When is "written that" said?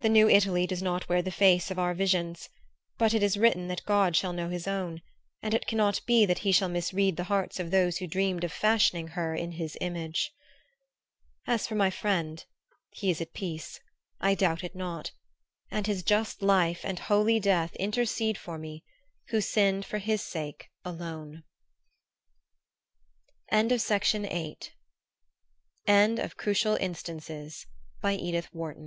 3.36-3.84